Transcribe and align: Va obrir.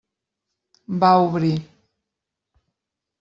Va 1.03 1.11
obrir. 1.25 1.51